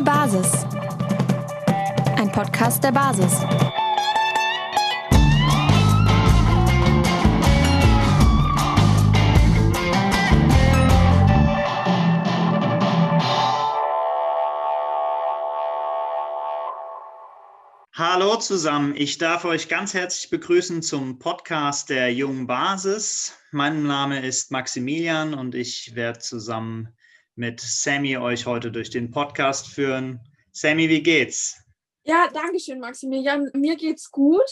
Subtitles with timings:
[0.00, 0.64] Junge Basis.
[2.16, 3.40] Ein Podcast der Basis.
[17.92, 23.34] Hallo zusammen, ich darf euch ganz herzlich begrüßen zum Podcast der Jungen Basis.
[23.50, 26.88] Mein Name ist Maximilian und ich werde zusammen
[27.40, 30.20] mit Sammy euch heute durch den Podcast führen.
[30.52, 31.58] Sammy, wie geht's?
[32.02, 33.50] Ja, danke schön, Maximilian.
[33.54, 34.44] Mir geht's gut.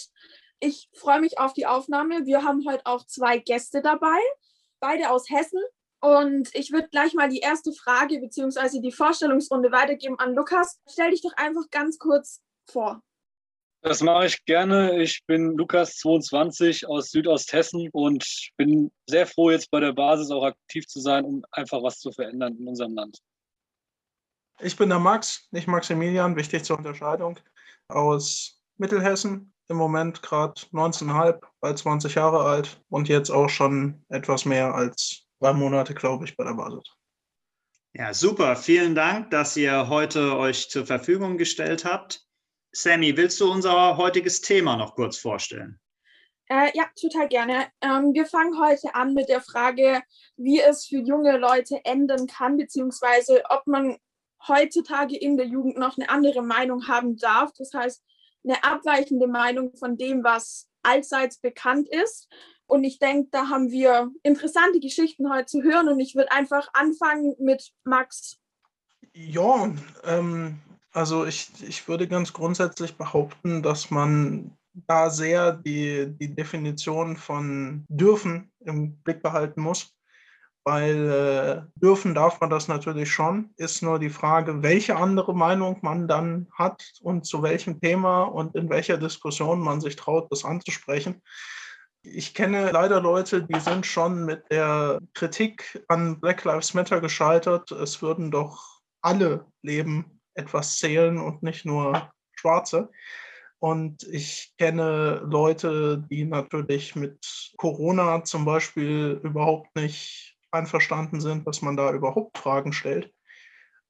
[0.58, 2.24] Ich freue mich auf die Aufnahme.
[2.24, 4.18] Wir haben heute auch zwei Gäste dabei,
[4.80, 5.60] beide aus Hessen.
[6.00, 8.80] Und ich würde gleich mal die erste Frage bzw.
[8.80, 10.80] die Vorstellungsrunde weitergeben an Lukas.
[10.90, 13.02] Stell dich doch einfach ganz kurz vor.
[13.82, 15.00] Das mache ich gerne.
[15.00, 18.24] Ich bin Lukas, 22 aus Südosthessen und
[18.56, 22.10] bin sehr froh, jetzt bei der Basis auch aktiv zu sein, um einfach was zu
[22.10, 23.18] verändern in unserem Land.
[24.60, 27.38] Ich bin der Max, nicht Maximilian, wichtig zur Unterscheidung,
[27.86, 29.52] aus Mittelhessen.
[29.68, 35.26] Im Moment gerade 19,5, bald 20 Jahre alt und jetzt auch schon etwas mehr als
[35.40, 36.84] drei Monate, glaube ich, bei der Basis.
[37.92, 38.56] Ja, super.
[38.56, 42.27] Vielen Dank, dass ihr heute euch zur Verfügung gestellt habt.
[42.82, 45.80] Sammy, willst du unser heutiges Thema noch kurz vorstellen?
[46.48, 47.66] Äh, ja, total gerne.
[47.80, 50.00] Ähm, wir fangen heute an mit der Frage,
[50.36, 53.98] wie es für junge Leute enden kann, beziehungsweise ob man
[54.46, 57.50] heutzutage in der Jugend noch eine andere Meinung haben darf.
[57.58, 58.02] Das heißt,
[58.44, 62.28] eine abweichende Meinung von dem, was allseits bekannt ist.
[62.66, 65.88] Und ich denke, da haben wir interessante Geschichten heute zu hören.
[65.88, 68.38] Und ich würde einfach anfangen mit Max.
[69.12, 69.74] Ja,
[70.04, 70.60] ähm,
[70.92, 74.56] also ich, ich würde ganz grundsätzlich behaupten, dass man
[74.86, 79.94] da sehr die, die Definition von dürfen im Blick behalten muss.
[80.64, 85.78] Weil äh, dürfen darf man das natürlich schon, ist nur die Frage, welche andere Meinung
[85.80, 90.44] man dann hat und zu welchem Thema und in welcher Diskussion man sich traut, das
[90.44, 91.22] anzusprechen.
[92.02, 97.70] Ich kenne leider Leute, die sind schon mit der Kritik an Black Lives Matter gescheitert.
[97.70, 102.90] Es würden doch alle Leben etwas zählen und nicht nur Schwarze.
[103.58, 111.60] Und ich kenne Leute, die natürlich mit Corona zum Beispiel überhaupt nicht einverstanden sind, dass
[111.60, 113.12] man da überhaupt Fragen stellt.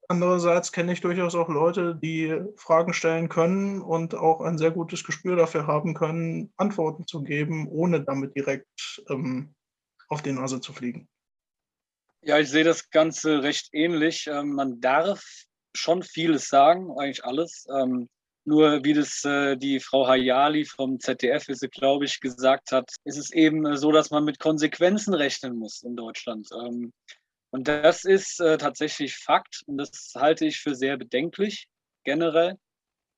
[0.07, 5.03] Andererseits kenne ich durchaus auch Leute, die Fragen stellen können und auch ein sehr gutes
[5.03, 9.53] Gespür dafür haben können, Antworten zu geben, ohne damit direkt ähm,
[10.07, 11.07] auf die Nase zu fliegen.
[12.23, 14.27] Ja, ich sehe das Ganze recht ähnlich.
[14.27, 15.23] Ähm, man darf
[15.75, 17.67] schon vieles sagen, eigentlich alles.
[17.71, 18.09] Ähm,
[18.45, 23.17] nur wie das äh, die Frau Hayali vom ZDF, ist glaube ich, gesagt hat, ist
[23.17, 26.47] es eben äh, so, dass man mit Konsequenzen rechnen muss in Deutschland.
[26.53, 26.91] Ähm,
[27.51, 31.67] und das ist äh, tatsächlich Fakt und das halte ich für sehr bedenklich
[32.03, 32.57] generell.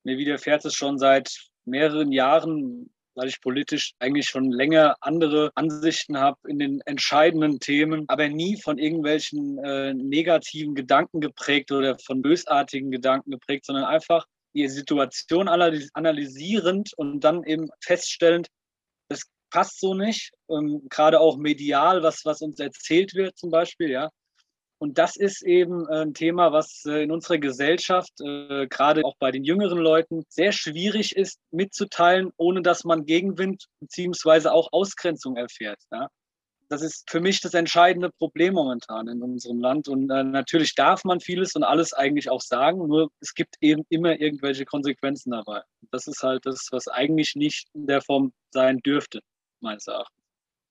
[0.04, 1.34] Mir widerfährt es schon seit
[1.64, 8.04] mehreren Jahren weil ich politisch eigentlich schon länger andere Ansichten habe in den entscheidenden Themen,
[8.08, 14.26] aber nie von irgendwelchen äh, negativen Gedanken geprägt oder von bösartigen Gedanken geprägt, sondern einfach
[14.54, 18.48] die Situation analysierend und dann eben feststellend,
[19.08, 23.90] das passt so nicht, ähm, gerade auch medial, was, was uns erzählt wird zum Beispiel,
[23.90, 24.10] ja.
[24.82, 29.14] Und das ist eben äh, ein Thema, was äh, in unserer Gesellschaft, äh, gerade auch
[29.16, 35.36] bei den jüngeren Leuten, sehr schwierig ist mitzuteilen, ohne dass man Gegenwind beziehungsweise auch Ausgrenzung
[35.36, 35.78] erfährt.
[36.68, 39.86] Das ist für mich das entscheidende Problem momentan in unserem Land.
[39.86, 44.18] Und natürlich darf man vieles und alles eigentlich auch sagen, nur es gibt eben immer
[44.18, 45.62] irgendwelche Konsequenzen dabei.
[45.92, 49.20] Das ist halt das, was eigentlich nicht in der Form sein dürfte,
[49.60, 50.24] meines Erachtens.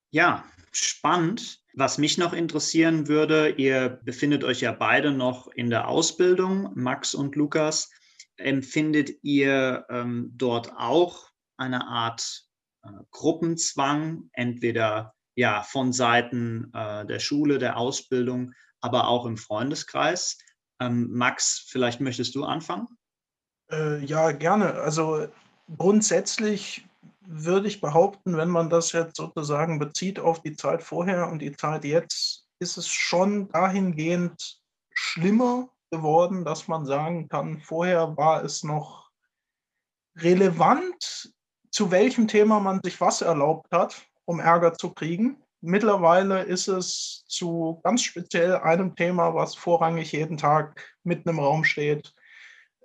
[0.10, 0.44] Ja,
[0.74, 1.61] spannend.
[1.74, 7.16] Was mich noch interessieren würde, ihr befindet euch ja beide noch in der Ausbildung, Max
[7.16, 7.90] und Lukas.
[8.36, 12.46] Empfindet ihr ähm, dort auch eine Art
[12.84, 18.52] äh, Gruppenzwang, entweder ja von Seiten äh, der Schule, der Ausbildung,
[18.82, 20.38] aber auch im Freundeskreis?
[20.82, 22.88] Ähm, Max, vielleicht möchtest du anfangen?
[23.72, 24.74] Äh, ja, gerne.
[24.74, 25.28] Also
[25.78, 26.86] grundsätzlich
[27.22, 31.52] würde ich behaupten, wenn man das jetzt sozusagen bezieht auf die Zeit vorher und die
[31.52, 34.62] Zeit jetzt, ist es schon dahingehend
[34.94, 39.10] schlimmer geworden, dass man sagen kann, vorher war es noch
[40.18, 41.34] relevant,
[41.72, 45.42] zu welchem Thema man sich was erlaubt hat, um Ärger zu kriegen.
[45.62, 51.64] Mittlerweile ist es zu ganz speziell einem Thema, was vorrangig jeden Tag mitten im Raum
[51.64, 52.14] steht,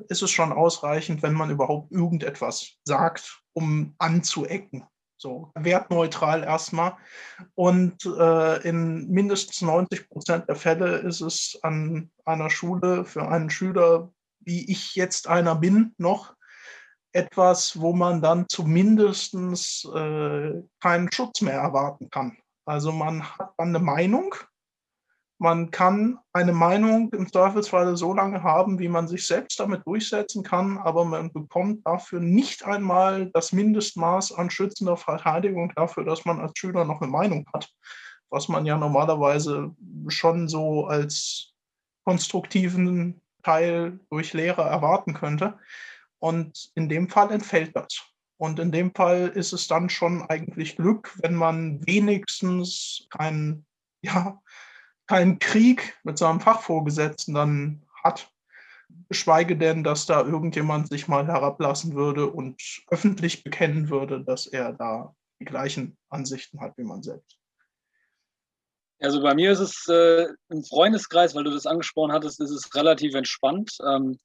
[0.08, 4.85] ist es schon ausreichend, wenn man überhaupt irgendetwas sagt, um anzuecken.
[5.19, 6.97] So wertneutral erstmal.
[7.55, 13.49] Und äh, in mindestens 90 Prozent der Fälle ist es an einer Schule für einen
[13.49, 14.11] Schüler
[14.47, 16.35] wie ich jetzt einer bin, noch
[17.12, 22.38] etwas, wo man dann zumindest äh, keinen Schutz mehr erwarten kann.
[22.64, 24.35] Also man hat dann eine Meinung.
[25.38, 30.43] Man kann eine Meinung im Zweifelsfall so lange haben, wie man sich selbst damit durchsetzen
[30.43, 36.41] kann, aber man bekommt dafür nicht einmal das Mindestmaß an schützender Verteidigung dafür, dass man
[36.41, 37.71] als Schüler noch eine Meinung hat,
[38.31, 39.75] was man ja normalerweise
[40.09, 41.53] schon so als
[42.05, 45.59] konstruktiven Teil durch Lehre erwarten könnte.
[46.19, 48.03] Und in dem Fall entfällt das.
[48.38, 53.67] Und in dem Fall ist es dann schon eigentlich Glück, wenn man wenigstens keinen,
[54.03, 54.41] ja,
[55.06, 58.31] keinen Krieg mit seinem Fachvorgesetzten dann hat.
[59.08, 64.73] Geschweige denn, dass da irgendjemand sich mal herablassen würde und öffentlich bekennen würde, dass er
[64.73, 67.38] da die gleichen Ansichten hat wie man selbst.
[69.00, 72.75] Also bei mir ist es äh, im Freundeskreis, weil du das angesprochen hattest, ist es
[72.75, 73.76] relativ entspannt.
[73.87, 74.19] Ähm,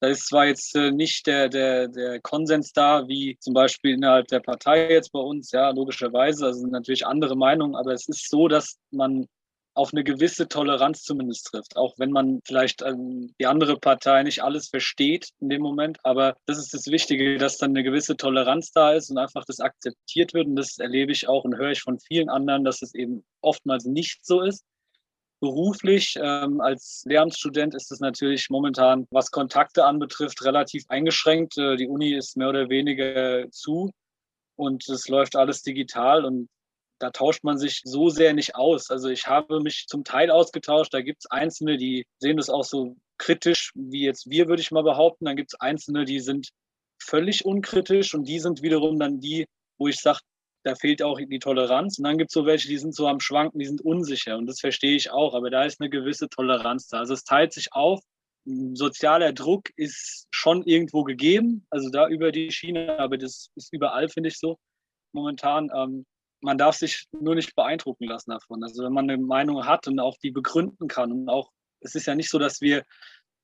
[0.00, 4.26] da ist zwar jetzt äh, nicht der, der, der Konsens da, wie zum Beispiel innerhalb
[4.28, 8.28] der Partei jetzt bei uns, ja, logischerweise, also sind natürlich andere Meinungen, aber es ist
[8.28, 9.28] so, dass man
[9.74, 14.42] auf eine gewisse Toleranz zumindest trifft, auch wenn man vielleicht ähm, die andere Partei nicht
[14.42, 15.98] alles versteht in dem Moment.
[16.02, 19.60] Aber das ist das Wichtige, dass dann eine gewisse Toleranz da ist und einfach das
[19.60, 20.46] akzeptiert wird.
[20.46, 23.84] Und das erlebe ich auch und höre ich von vielen anderen, dass es eben oftmals
[23.84, 24.64] nicht so ist.
[25.40, 31.56] Beruflich ähm, als Lehramtsstudent ist es natürlich momentan, was Kontakte anbetrifft, relativ eingeschränkt.
[31.56, 33.90] Äh, die Uni ist mehr oder weniger zu
[34.56, 36.48] und es läuft alles digital und
[37.00, 38.90] da tauscht man sich so sehr nicht aus.
[38.90, 40.92] Also ich habe mich zum Teil ausgetauscht.
[40.92, 44.70] Da gibt es Einzelne, die sehen das auch so kritisch wie jetzt wir, würde ich
[44.70, 45.24] mal behaupten.
[45.24, 46.50] Dann gibt es Einzelne, die sind
[47.02, 49.46] völlig unkritisch und die sind wiederum dann die,
[49.78, 50.20] wo ich sage,
[50.62, 51.98] da fehlt auch die Toleranz.
[51.98, 54.36] Und dann gibt es so welche, die sind so am Schwanken, die sind unsicher.
[54.36, 55.34] Und das verstehe ich auch.
[55.34, 56.98] Aber da ist eine gewisse Toleranz da.
[56.98, 58.00] Also es teilt sich auf.
[58.44, 64.08] Sozialer Druck ist schon irgendwo gegeben, also da über die Schiene, aber das ist überall,
[64.08, 64.58] finde ich so
[65.12, 65.70] momentan.
[65.74, 66.06] Ähm,
[66.40, 68.62] man darf sich nur nicht beeindrucken lassen davon.
[68.62, 71.50] Also wenn man eine Meinung hat und auch die begründen kann und auch,
[71.80, 72.84] es ist ja nicht so, dass wir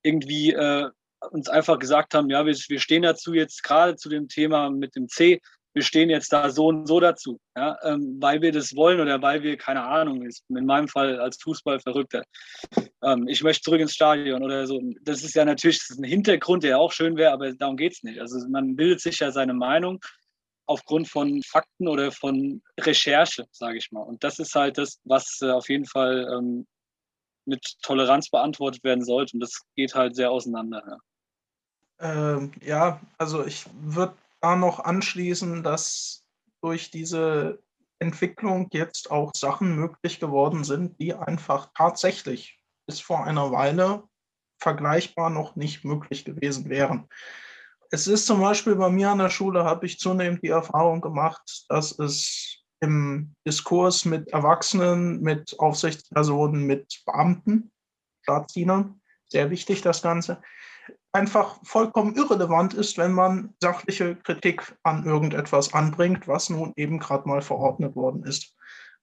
[0.02, 0.90] irgendwie äh,
[1.31, 4.94] uns einfach gesagt haben, ja, wir, wir stehen dazu jetzt gerade zu dem Thema mit
[4.94, 5.40] dem C,
[5.76, 9.20] wir stehen jetzt da so und so dazu, ja, ähm, weil wir das wollen oder
[9.20, 12.25] weil wir, keine Ahnung, ist in meinem Fall als Fußballverrückter,
[13.02, 14.81] ähm, ich möchte zurück ins Stadion oder so.
[15.02, 18.02] Das ist ja natürlich ist ein Hintergrund, der auch schön wäre, aber darum geht es
[18.02, 18.20] nicht.
[18.20, 20.00] Also man bildet sich ja seine Meinung
[20.66, 24.02] aufgrund von Fakten oder von Recherche, sage ich mal.
[24.02, 26.66] Und das ist halt das, was äh, auf jeden Fall ähm,
[27.46, 29.34] mit Toleranz beantwortet werden sollte.
[29.34, 30.82] Und das geht halt sehr auseinander.
[32.00, 36.24] Ja, ähm, ja also ich würde da noch anschließen, dass
[36.60, 37.62] durch diese
[37.98, 44.04] Entwicklung jetzt auch Sachen möglich geworden sind, die einfach tatsächlich bis vor einer Weile
[44.58, 47.08] vergleichbar noch nicht möglich gewesen wären.
[47.96, 51.64] Es ist zum Beispiel bei mir an der Schule, habe ich zunehmend die Erfahrung gemacht,
[51.70, 57.72] dass es im Diskurs mit Erwachsenen, mit Aufsichtspersonen, mit Beamten,
[58.20, 60.43] Staatsdienern, sehr wichtig das Ganze,
[61.12, 67.26] einfach vollkommen irrelevant ist, wenn man sachliche Kritik an irgendetwas anbringt, was nun eben gerade
[67.26, 68.54] mal verordnet worden ist.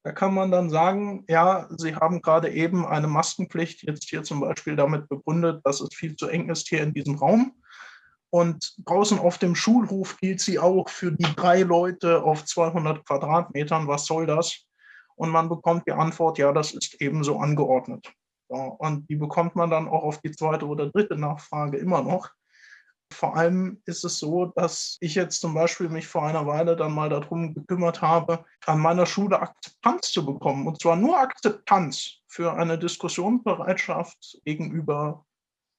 [0.04, 4.42] Da kann man dann sagen, ja, Sie haben gerade eben eine Maskenpflicht jetzt hier zum
[4.42, 7.56] Beispiel damit begründet, dass es viel zu eng ist hier in diesem Raum.
[8.34, 13.88] Und draußen auf dem Schulhof gilt sie auch für die drei Leute auf 200 Quadratmetern.
[13.88, 14.66] Was soll das?
[15.14, 18.12] Und man bekommt die Antwort, ja, das ist ebenso angeordnet.
[18.50, 22.32] So, und die bekommt man dann auch auf die zweite oder dritte Nachfrage immer noch.
[23.14, 26.96] Vor allem ist es so, dass ich jetzt zum Beispiel mich vor einer Weile dann
[26.96, 30.66] mal darum gekümmert habe, an meiner Schule Akzeptanz zu bekommen.
[30.66, 35.24] Und zwar nur Akzeptanz für eine Diskussionsbereitschaft gegenüber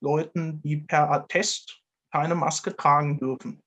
[0.00, 1.83] Leuten, die per Attest
[2.14, 3.60] keine Maske tragen dürfen,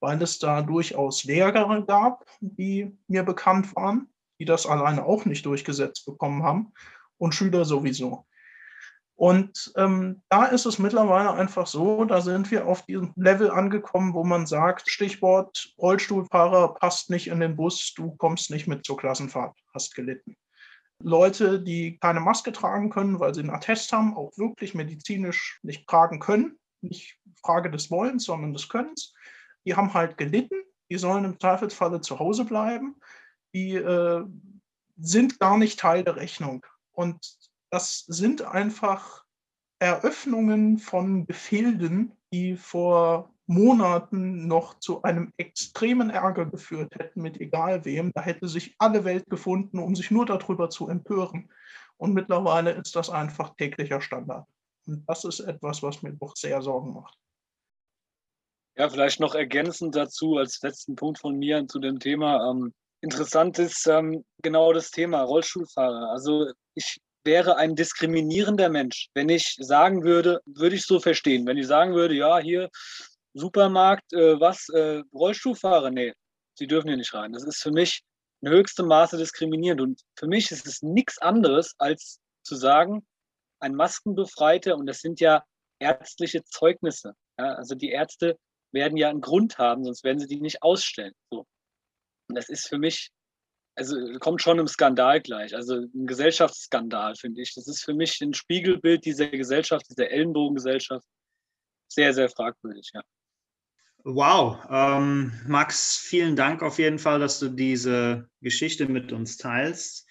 [0.00, 4.08] weil es da durchaus Lehrer gab, die mir bekannt waren,
[4.40, 6.72] die das alleine auch nicht durchgesetzt bekommen haben
[7.16, 8.26] und Schüler sowieso.
[9.14, 14.14] Und ähm, da ist es mittlerweile einfach so, da sind wir auf diesem Level angekommen,
[14.14, 18.96] wo man sagt, Stichwort Rollstuhlfahrer passt nicht in den Bus, du kommst nicht mit zur
[18.96, 20.36] Klassenfahrt, hast gelitten.
[21.02, 25.86] Leute, die keine Maske tragen können, weil sie einen Attest haben, auch wirklich medizinisch nicht
[25.86, 29.14] tragen können, nicht Frage des Wollens, sondern des Könnens.
[29.64, 30.56] Die haben halt gelitten,
[30.90, 32.96] die sollen im Zweifelsfalle zu Hause bleiben,
[33.54, 34.24] die äh,
[34.96, 36.64] sind gar nicht Teil der Rechnung.
[36.92, 37.18] Und
[37.70, 39.24] das sind einfach
[39.78, 47.84] Eröffnungen von Gefilden, die vor Monaten noch zu einem extremen Ärger geführt hätten mit egal
[47.84, 48.10] wem.
[48.14, 51.50] Da hätte sich alle Welt gefunden, um sich nur darüber zu empören.
[51.96, 54.46] Und mittlerweile ist das einfach täglicher Standard.
[54.86, 57.18] Und das ist etwas, was mir doch sehr Sorgen macht.
[58.78, 62.50] Ja, vielleicht noch ergänzend dazu als letzten Punkt von mir zu dem Thema.
[62.50, 66.10] Ähm, interessant ist ähm, genau das Thema Rollstuhlfahrer.
[66.10, 71.56] Also ich wäre ein diskriminierender Mensch, wenn ich sagen würde, würde ich so verstehen, wenn
[71.56, 72.68] ich sagen würde, ja, hier
[73.34, 76.12] Supermarkt, äh, was, äh, Rollstuhlfahrer, nee,
[76.54, 77.32] sie dürfen hier nicht rein.
[77.32, 78.02] Das ist für mich
[78.42, 79.80] in höchstem Maße diskriminierend.
[79.80, 83.06] Und für mich ist es nichts anderes, als zu sagen,
[83.60, 85.42] ein Maskenbefreiter, und das sind ja
[85.78, 87.14] ärztliche Zeugnisse.
[87.38, 88.36] Ja, also die Ärzte
[88.72, 91.14] werden ja einen Grund haben, sonst werden sie die nicht ausstellen.
[91.30, 91.46] So.
[92.28, 93.10] Und das ist für mich,
[93.76, 97.54] also kommt schon im Skandal gleich, also ein Gesellschaftsskandal, finde ich.
[97.54, 101.06] Das ist für mich ein Spiegelbild dieser Gesellschaft, dieser Ellenbogengesellschaft.
[101.88, 103.02] Sehr, sehr fragwürdig, ja.
[104.08, 110.06] Wow, ähm, Max, vielen Dank auf jeden Fall, dass du diese Geschichte mit uns teilst.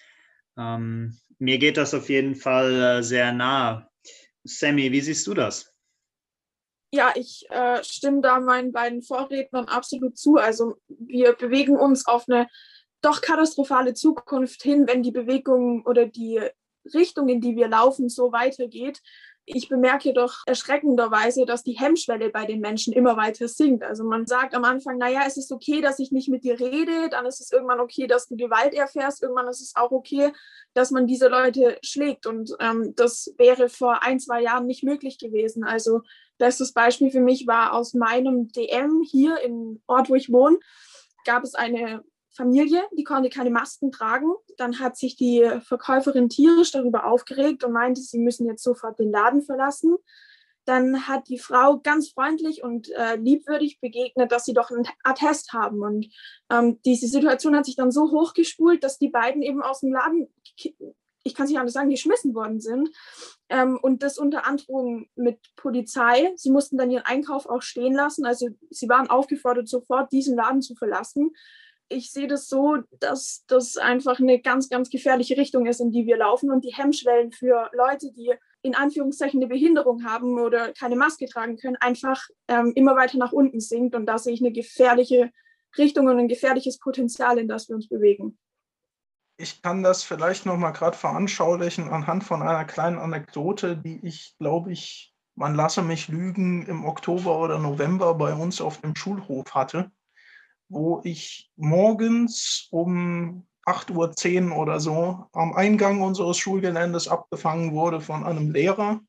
[0.58, 3.88] Ähm, mir geht das auf jeden Fall äh, sehr nahe.
[4.44, 5.75] Sammy, wie siehst du das?
[6.96, 10.36] Ja, ich äh, stimme da meinen beiden Vorrednern absolut zu.
[10.36, 12.48] Also wir bewegen uns auf eine
[13.02, 16.40] doch katastrophale Zukunft hin, wenn die Bewegung oder die
[16.94, 19.02] Richtung, in die wir laufen, so weitergeht.
[19.46, 23.84] Ich bemerke doch erschreckenderweise, dass die Hemmschwelle bei den Menschen immer weiter sinkt.
[23.84, 27.08] Also man sagt am Anfang, naja, es ist okay, dass ich nicht mit dir rede,
[27.10, 30.32] dann ist es irgendwann okay, dass du Gewalt erfährst, irgendwann ist es auch okay,
[30.74, 32.26] dass man diese Leute schlägt.
[32.26, 35.64] Und ähm, das wäre vor ein, zwei Jahren nicht möglich gewesen.
[35.64, 36.02] Also
[36.38, 40.58] Bestes Beispiel für mich war aus meinem DM hier im Ort, wo ich wohne,
[41.24, 42.04] gab es eine
[42.36, 44.32] Familie, die konnte keine Masken tragen.
[44.56, 49.10] Dann hat sich die Verkäuferin tierisch darüber aufgeregt und meinte, sie müssen jetzt sofort den
[49.10, 49.96] Laden verlassen.
[50.66, 55.52] Dann hat die Frau ganz freundlich und äh, liebwürdig begegnet, dass sie doch einen Attest
[55.52, 55.80] haben.
[55.80, 56.08] Und
[56.50, 60.28] ähm, diese Situation hat sich dann so hochgespult, dass die beiden eben aus dem Laden
[61.26, 62.88] ich kann es nicht anders sagen, geschmissen worden sind.
[63.48, 66.32] Ähm, und das unter Androhung mit Polizei.
[66.36, 68.24] Sie mussten dann ihren Einkauf auch stehen lassen.
[68.24, 71.32] Also sie waren aufgefordert, sofort diesen Laden zu verlassen.
[71.88, 76.06] Ich sehe das so, dass das einfach eine ganz, ganz gefährliche Richtung ist, in die
[76.06, 76.50] wir laufen.
[76.50, 81.56] Und die Hemmschwellen für Leute, die in Anführungszeichen eine Behinderung haben oder keine Maske tragen
[81.56, 83.94] können, einfach ähm, immer weiter nach unten sinkt.
[83.94, 85.30] Und da sehe ich eine gefährliche
[85.78, 88.38] Richtung und ein gefährliches Potenzial, in das wir uns bewegen.
[89.38, 94.34] Ich kann das vielleicht noch mal gerade veranschaulichen anhand von einer kleinen Anekdote, die ich,
[94.38, 99.44] glaube ich, man lasse mich lügen, im Oktober oder November bei uns auf dem Schulhof
[99.52, 99.92] hatte,
[100.68, 108.24] wo ich morgens um 8.10 Uhr oder so am Eingang unseres Schulgeländes abgefangen wurde von
[108.24, 109.00] einem Lehrer,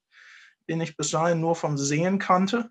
[0.67, 2.69] den ich bis dahin nur vom Sehen kannte,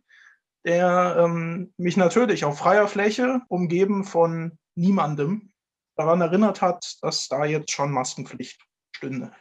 [0.65, 5.53] der ähm, mich natürlich auf freier Fläche, umgeben von niemandem,
[5.97, 8.61] daran erinnert hat, dass da jetzt schon Maskenpflicht
[8.95, 9.33] stünde.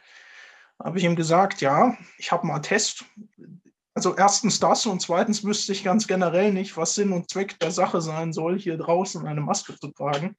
[0.82, 3.04] Habe ich ihm gesagt, ja, ich habe mal Test.
[3.96, 7.70] Also erstens das und zweitens wüsste ich ganz generell nicht, was Sinn und Zweck der
[7.70, 10.36] Sache sein soll, hier draußen eine Maske zu tragen.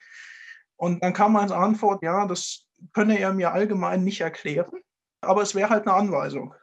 [0.75, 4.79] Und dann kam als Antwort, ja, das könne er mir allgemein nicht erklären,
[5.21, 6.53] aber es wäre halt eine Anweisung.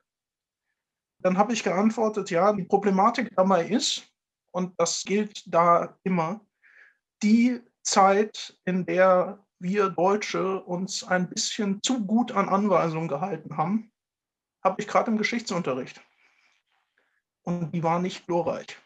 [1.18, 4.06] Dann habe ich geantwortet, ja, die Problematik dabei ist,
[4.52, 6.46] und das gilt da immer,
[7.24, 13.90] die Zeit, in der wir Deutsche uns ein bisschen zu gut an Anweisungen gehalten haben,
[14.62, 16.00] habe ich gerade im Geschichtsunterricht.
[17.44, 18.76] Und die war nicht glorreich.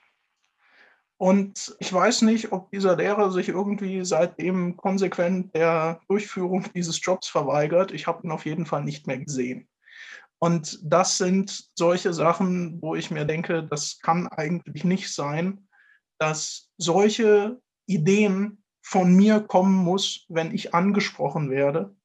[1.17, 7.27] Und ich weiß nicht, ob dieser Lehrer sich irgendwie seitdem konsequent der Durchführung dieses Jobs
[7.27, 7.91] verweigert.
[7.91, 9.69] Ich habe ihn auf jeden Fall nicht mehr gesehen.
[10.39, 15.67] Und das sind solche Sachen, wo ich mir denke, das kann eigentlich nicht sein,
[16.19, 21.97] dass solche Ideen von mir kommen muss, wenn ich angesprochen werde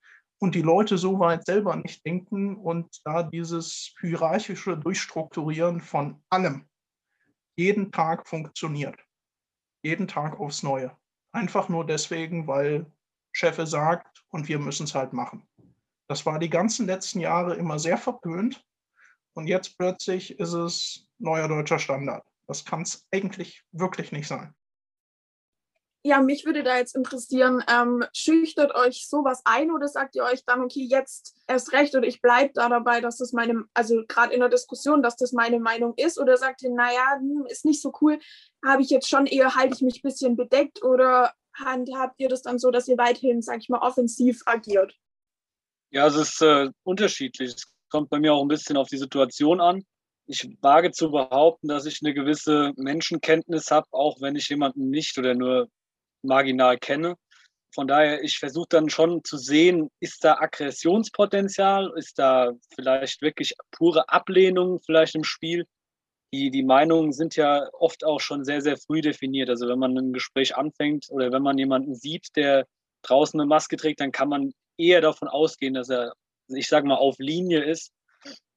[0.44, 6.68] und die Leute so weit selber nicht denken und da dieses hierarchische Durchstrukturieren von allem
[7.56, 9.00] jeden Tag funktioniert.
[9.86, 10.94] Jeden Tag aufs Neue.
[11.32, 12.92] Einfach nur deswegen, weil
[13.32, 15.48] Chefe sagt und wir müssen es halt machen.
[16.10, 18.66] Das war die ganzen letzten Jahre immer sehr verpönt
[19.38, 22.28] und jetzt plötzlich ist es neuer deutscher Standard.
[22.48, 24.54] Das kann es eigentlich wirklich nicht sein
[26.06, 30.44] ja, mich würde da jetzt interessieren, ähm, schüchtert euch sowas ein oder sagt ihr euch
[30.46, 34.34] dann, okay, jetzt erst recht oder ich bleibe da dabei, dass das meine, also gerade
[34.34, 37.82] in der Diskussion, dass das meine Meinung ist oder sagt ihr, naja, hm, ist nicht
[37.82, 38.20] so cool,
[38.66, 42.42] habe ich jetzt schon eher, halte ich mich ein bisschen bedeckt oder handhabt ihr das
[42.42, 44.94] dann so, dass ihr weiterhin, sag ich mal, offensiv agiert?
[45.90, 47.54] Ja, es ist äh, unterschiedlich.
[47.54, 49.86] Es kommt bei mir auch ein bisschen auf die Situation an.
[50.26, 55.18] Ich wage zu behaupten, dass ich eine gewisse Menschenkenntnis habe, auch wenn ich jemanden nicht
[55.18, 55.70] oder nur
[56.24, 57.16] marginal kenne.
[57.76, 63.56] von daher, ich versuche dann schon zu sehen, ist da Aggressionspotenzial, ist da vielleicht wirklich
[63.72, 65.66] pure Ablehnung vielleicht im Spiel.
[66.34, 69.50] Die, die Meinungen sind ja oft auch schon sehr, sehr früh definiert.
[69.50, 72.68] Also wenn man ein Gespräch anfängt oder wenn man jemanden sieht, der
[73.04, 76.14] draußen eine Maske trägt, dann kann man eher davon ausgehen, dass er,
[76.48, 77.92] ich sage mal, auf Linie ist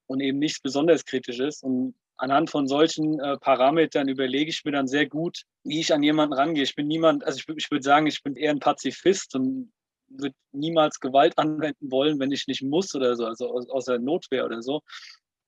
[0.06, 1.62] und eben nichts besonders kritisch ist.
[1.62, 6.02] Und anhand von solchen äh, Parametern überlege ich mir dann sehr gut, wie ich an
[6.02, 6.62] jemanden rangehe.
[6.62, 9.73] Ich bin niemand, also ich, ich würde sagen, ich bin eher ein Pazifist und
[10.08, 14.62] würde niemals Gewalt anwenden wollen, wenn ich nicht muss oder so, also außer Notwehr oder
[14.62, 14.80] so.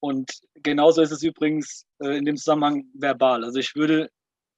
[0.01, 3.45] Und genauso ist es übrigens äh, in dem Zusammenhang verbal.
[3.45, 4.11] Also ich würde,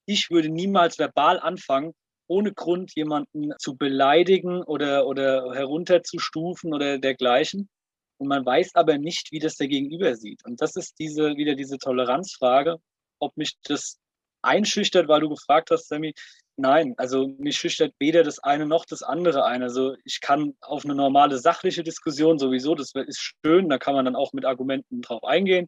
[0.06, 1.92] ich würde niemals verbal anfangen,
[2.26, 7.68] ohne Grund jemanden zu beleidigen oder, oder herunterzustufen oder dergleichen.
[8.20, 10.44] Und man weiß aber nicht, wie das der Gegenüber sieht.
[10.44, 12.76] Und das ist diese, wieder diese Toleranzfrage,
[13.18, 13.98] ob mich das
[14.42, 16.12] einschüchtert, weil du gefragt hast, Sammy.
[16.56, 19.62] Nein, also mich schüchtert weder das eine noch das andere ein.
[19.62, 24.04] Also ich kann auf eine normale sachliche Diskussion sowieso, das ist schön, da kann man
[24.04, 25.66] dann auch mit Argumenten drauf eingehen.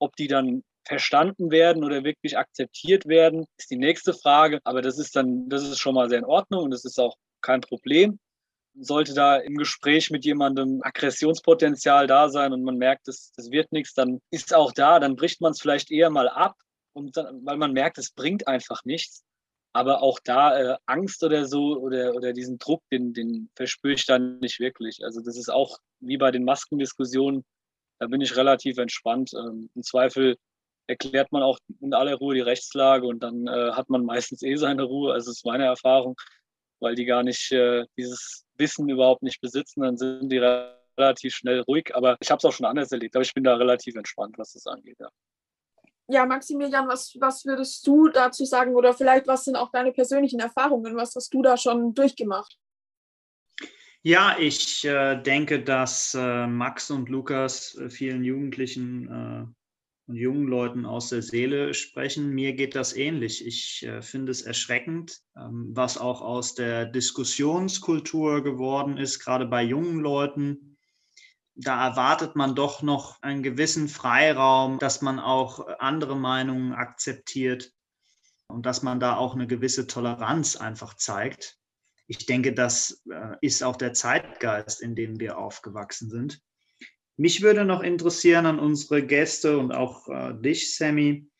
[0.00, 4.58] Ob die dann verstanden werden oder wirklich akzeptiert werden, ist die nächste Frage.
[4.64, 7.14] Aber das ist dann, das ist schon mal sehr in Ordnung und das ist auch
[7.40, 8.18] kein Problem
[8.74, 13.72] sollte da im Gespräch mit jemandem Aggressionspotenzial da sein und man merkt, das, das wird
[13.72, 16.56] nichts, dann ist es auch da, dann bricht man es vielleicht eher mal ab,
[16.94, 19.24] und dann, weil man merkt, es bringt einfach nichts.
[19.72, 24.06] Aber auch da äh, Angst oder so oder, oder diesen Druck, den, den verspüre ich
[24.06, 25.00] dann nicht wirklich.
[25.02, 27.44] Also das ist auch wie bei den Maskendiskussionen,
[27.98, 29.32] da bin ich relativ entspannt.
[29.34, 30.36] Ähm, Im Zweifel
[30.86, 34.54] erklärt man auch in aller Ruhe die Rechtslage und dann äh, hat man meistens eh
[34.54, 35.12] seine Ruhe.
[35.12, 36.14] Also das ist meine Erfahrung,
[36.80, 41.60] weil die gar nicht äh, dieses Wissen überhaupt nicht besitzen, dann sind die relativ schnell
[41.60, 41.94] ruhig.
[41.94, 44.52] Aber ich habe es auch schon anders erlebt, aber ich bin da relativ entspannt, was
[44.52, 44.96] das angeht.
[44.98, 45.08] Ja,
[46.08, 50.40] ja Maximilian, was, was würdest du dazu sagen oder vielleicht was sind auch deine persönlichen
[50.40, 50.96] Erfahrungen?
[50.96, 52.58] Was hast du da schon durchgemacht?
[54.06, 59.46] Ja, ich äh, denke, dass äh, Max und Lukas äh, vielen Jugendlichen äh,
[60.06, 62.30] und jungen Leuten aus der Seele sprechen.
[62.30, 63.46] Mir geht das ähnlich.
[63.46, 69.62] Ich äh, finde es erschreckend, ähm, was auch aus der Diskussionskultur geworden ist, gerade bei
[69.62, 70.76] jungen Leuten.
[71.56, 77.72] Da erwartet man doch noch einen gewissen Freiraum, dass man auch andere Meinungen akzeptiert
[78.48, 81.58] und dass man da auch eine gewisse Toleranz einfach zeigt.
[82.06, 86.42] Ich denke, das äh, ist auch der Zeitgeist, in dem wir aufgewachsen sind.
[87.16, 91.30] Mich würde noch interessieren an unsere Gäste und auch äh, dich, Sammy.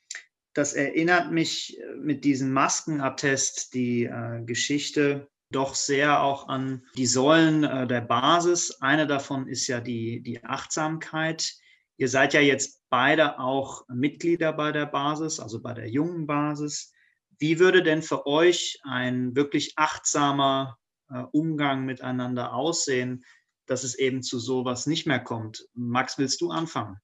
[0.52, 7.06] Das erinnert mich äh, mit diesem Maskenattest, die äh, Geschichte, doch sehr auch an die
[7.06, 8.80] Säulen äh, der Basis.
[8.80, 11.54] Eine davon ist ja die, die Achtsamkeit.
[11.96, 16.92] Ihr seid ja jetzt beide auch Mitglieder bei der Basis, also bei der jungen Basis.
[17.38, 20.78] Wie würde denn für euch ein wirklich achtsamer
[21.10, 23.24] äh, Umgang miteinander aussehen?
[23.66, 25.66] Dass es eben zu sowas nicht mehr kommt.
[25.74, 26.98] Max, willst du anfangen?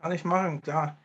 [0.00, 0.98] Kann ich machen, klar.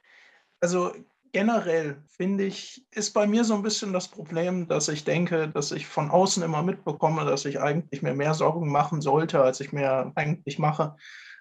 [0.59, 0.93] Also
[1.33, 5.71] generell finde ich, ist bei mir so ein bisschen das Problem, dass ich denke, dass
[5.71, 9.73] ich von außen immer mitbekomme, dass ich eigentlich mir mehr Sorgen machen sollte, als ich
[9.73, 10.95] mir eigentlich mache.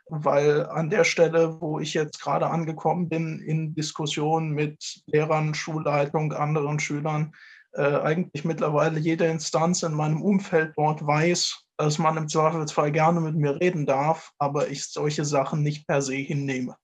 [0.06, 6.32] Weil an der Stelle, wo ich jetzt gerade angekommen bin, in Diskussionen mit Lehrern, Schulleitung,
[6.32, 7.32] anderen Schülern,
[7.74, 13.20] äh, eigentlich mittlerweile jede Instanz in meinem Umfeld dort weiß, dass man im Zweifelsfall gerne
[13.20, 16.76] mit mir reden darf, aber ich solche Sachen nicht per se hinnehme.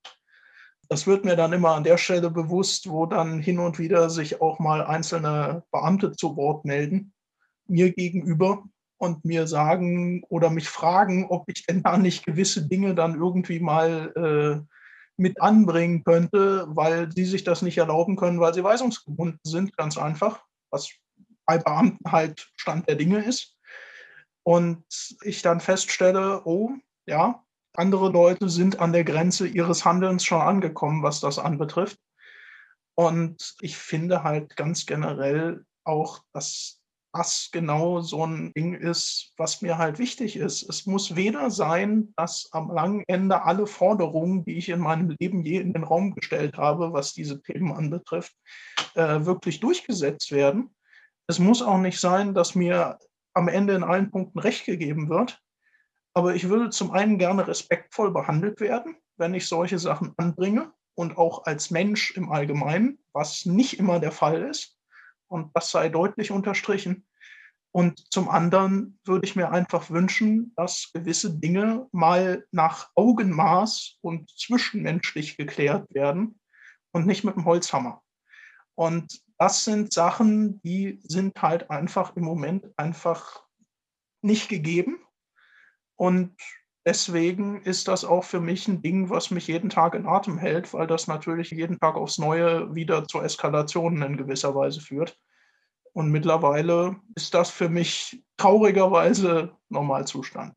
[0.89, 4.41] Das wird mir dann immer an der Stelle bewusst, wo dann hin und wieder sich
[4.41, 7.13] auch mal einzelne Beamte zu Wort melden,
[7.69, 8.65] mir gegenüber
[8.97, 13.61] und mir sagen oder mich fragen, ob ich denn da nicht gewisse Dinge dann irgendwie
[13.61, 14.75] mal äh,
[15.17, 19.97] mit anbringen könnte, weil sie sich das nicht erlauben können, weil sie weisungsgebunden sind, ganz
[19.97, 20.91] einfach, was
[21.47, 23.58] bei Beamten halt Stand der Dinge ist
[24.49, 24.83] und
[25.25, 26.71] ich dann feststelle, oh,
[27.05, 31.99] ja, andere Leute sind an der Grenze ihres Handelns schon angekommen, was das anbetrifft.
[32.95, 36.81] Und ich finde halt ganz generell auch, dass
[37.13, 40.63] das genau so ein Ding ist, was mir halt wichtig ist.
[40.63, 45.43] Es muss weder sein, dass am langen Ende alle Forderungen, die ich in meinem Leben
[45.43, 48.35] je in den Raum gestellt habe, was diese Themen anbetrifft,
[48.95, 50.75] äh, wirklich durchgesetzt werden.
[51.27, 52.99] Es muss auch nicht sein, dass mir
[53.35, 55.41] am Ende in allen Punkten recht gegeben wird.
[56.15, 61.17] Aber ich würde zum einen gerne respektvoll behandelt werden, wenn ich solche Sachen anbringe und
[61.17, 64.77] auch als Mensch im Allgemeinen, was nicht immer der Fall ist.
[65.29, 67.07] Und das sei deutlich unterstrichen.
[67.71, 74.31] Und zum anderen würde ich mir einfach wünschen, dass gewisse Dinge mal nach Augenmaß und
[74.31, 76.41] zwischenmenschlich geklärt werden
[76.93, 78.03] und nicht mit dem Holzhammer.
[78.75, 83.45] Und das sind Sachen, die sind halt einfach im Moment einfach
[84.21, 84.99] nicht gegeben.
[85.97, 86.37] Und
[86.85, 90.73] deswegen ist das auch für mich ein Ding, was mich jeden Tag in Atem hält,
[90.75, 95.19] weil das natürlich jeden Tag aufs Neue wieder zu Eskalationen in gewisser Weise führt.
[95.93, 100.55] Und mittlerweile ist das für mich traurigerweise Normalzustand.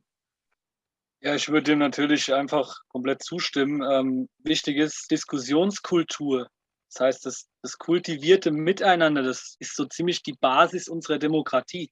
[1.22, 3.84] Ja, ich würde dem natürlich einfach komplett zustimmen.
[3.84, 6.48] Ähm, wichtig ist Diskussionskultur.
[6.94, 11.90] Das heißt, das, das kultivierte Miteinander, das ist so ziemlich die Basis unserer Demokratie.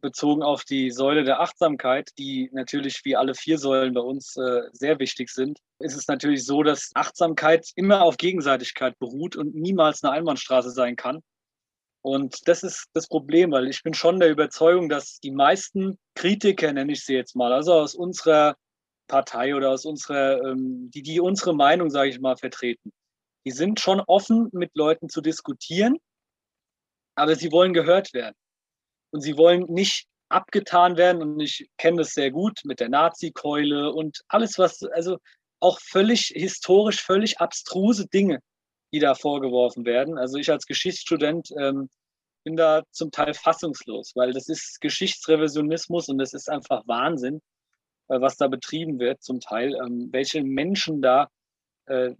[0.00, 4.62] Bezogen auf die Säule der Achtsamkeit, die natürlich wie alle vier Säulen bei uns äh,
[4.72, 10.04] sehr wichtig sind, ist es natürlich so, dass Achtsamkeit immer auf Gegenseitigkeit beruht und niemals
[10.04, 11.20] eine Einbahnstraße sein kann.
[12.00, 16.72] Und das ist das Problem, weil ich bin schon der Überzeugung, dass die meisten Kritiker,
[16.72, 18.56] nenne ich sie jetzt mal, also aus unserer
[19.08, 22.92] Partei oder aus unserer, ähm, die, die unsere Meinung, sage ich mal, vertreten,
[23.44, 25.98] die sind schon offen, mit Leuten zu diskutieren,
[27.14, 28.36] aber sie wollen gehört werden.
[29.10, 31.22] Und sie wollen nicht abgetan werden.
[31.22, 35.18] Und ich kenne das sehr gut mit der Nazi-Keule und alles, was, also
[35.60, 38.40] auch völlig historisch, völlig abstruse Dinge,
[38.92, 40.18] die da vorgeworfen werden.
[40.18, 41.88] Also ich als Geschichtsstudent ähm,
[42.44, 47.40] bin da zum Teil fassungslos, weil das ist Geschichtsrevisionismus und das ist einfach Wahnsinn,
[48.08, 51.28] äh, was da betrieben wird zum Teil, ähm, welche Menschen da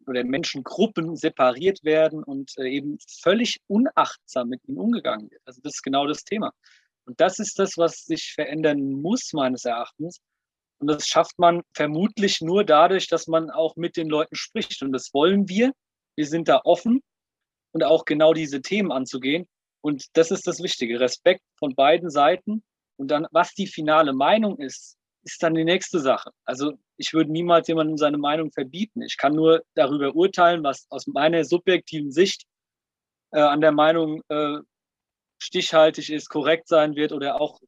[0.07, 5.43] oder Menschengruppen separiert werden und äh, eben völlig unachtsam mit ihnen umgegangen wird.
[5.45, 6.53] Also das ist genau das Thema.
[7.05, 10.21] Und das ist das, was sich verändern muss, meines Erachtens.
[10.79, 14.83] Und das schafft man vermutlich nur dadurch, dass man auch mit den Leuten spricht.
[14.83, 15.73] Und das wollen wir.
[16.17, 17.01] Wir sind da offen
[17.73, 19.49] und auch genau diese Themen anzugehen.
[19.81, 21.01] Und das ist das Wichtige.
[21.01, 22.63] Respekt von beiden Seiten.
[22.97, 24.98] Und dann, was die finale Meinung ist,
[25.33, 26.31] ist dann die nächste Sache.
[26.45, 29.03] Also ich würde niemals jemandem seine Meinung verbieten.
[29.03, 32.45] Ich kann nur darüber urteilen, was aus meiner subjektiven Sicht
[33.33, 34.59] äh, an der Meinung äh,
[35.39, 37.61] stichhaltig ist, korrekt sein wird oder auch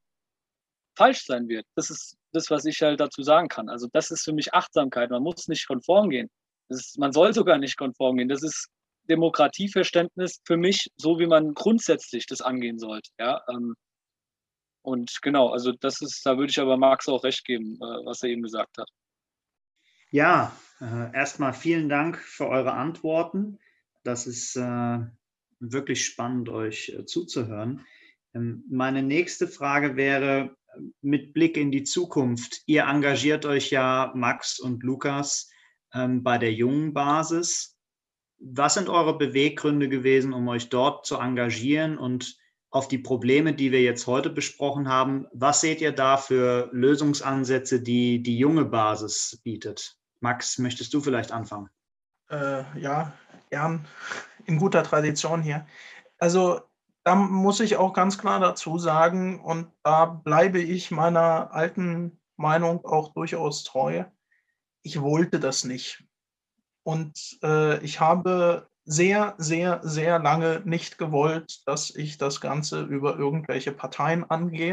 [0.96, 1.66] falsch sein wird.
[1.76, 3.68] Das ist das, was ich halt dazu sagen kann.
[3.68, 5.10] Also das ist für mich Achtsamkeit.
[5.10, 6.30] Man muss nicht konform gehen.
[6.68, 8.28] Ist, man soll sogar nicht konform gehen.
[8.28, 8.68] Das ist
[9.08, 13.10] Demokratieverständnis für mich, so wie man grundsätzlich das angehen sollte.
[13.18, 13.74] Ja, ähm,
[14.90, 18.22] und genau, also das ist, da würde ich aber Max auch recht geben, äh, was
[18.22, 18.90] er eben gesagt hat.
[20.10, 23.60] Ja, äh, erstmal vielen Dank für eure Antworten.
[24.02, 24.98] Das ist äh,
[25.60, 27.86] wirklich spannend, euch äh, zuzuhören.
[28.34, 30.56] Ähm, meine nächste Frage wäre
[31.00, 32.62] mit Blick in die Zukunft.
[32.66, 35.50] Ihr engagiert euch ja, Max und Lukas,
[35.94, 37.78] ähm, bei der jungen Basis.
[38.38, 42.39] Was sind eure Beweggründe gewesen, um euch dort zu engagieren und
[42.70, 47.80] auf die Probleme, die wir jetzt heute besprochen haben, was seht ihr da für Lösungsansätze,
[47.80, 49.96] die die junge Basis bietet?
[50.20, 51.68] Max, möchtest du vielleicht anfangen?
[52.30, 53.12] Äh, ja,
[53.50, 53.86] gern.
[54.46, 55.66] In guter Tradition hier.
[56.18, 56.60] Also
[57.02, 62.84] da muss ich auch ganz klar dazu sagen, und da bleibe ich meiner alten Meinung
[62.84, 64.04] auch durchaus treu
[64.82, 66.04] ich wollte das nicht.
[66.82, 73.16] Und äh, ich habe sehr, sehr, sehr lange nicht gewollt, dass ich das Ganze über
[73.16, 74.72] irgendwelche Parteien angehe,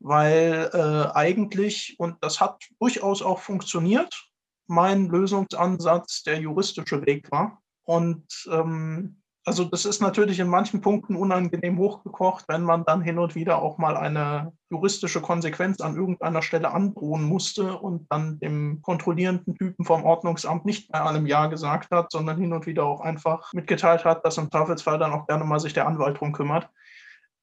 [0.00, 4.28] weil äh, eigentlich, und das hat durchaus auch funktioniert,
[4.66, 7.62] mein Lösungsansatz der juristische Weg war.
[7.84, 13.18] Und ähm, also das ist natürlich in manchen Punkten unangenehm hochgekocht, wenn man dann hin
[13.18, 18.80] und wieder auch mal eine juristische Konsequenz an irgendeiner Stelle androhen musste und dann dem
[18.80, 23.02] kontrollierenden Typen vom Ordnungsamt nicht bei allem Ja gesagt hat, sondern hin und wieder auch
[23.02, 26.70] einfach mitgeteilt hat, dass im Zweifelsfall dann auch gerne mal sich der Anwalt drum kümmert.